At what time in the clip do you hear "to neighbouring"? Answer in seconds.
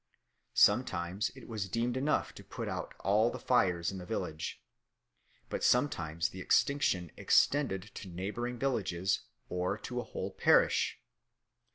7.93-8.57